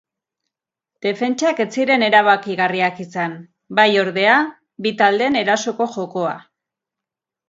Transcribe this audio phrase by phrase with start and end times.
[1.05, 3.35] Defentsak ez ziren erabakigarriak izan,
[3.81, 4.39] bai ordea,
[4.87, 6.33] bi taldeen erasoko jokoa.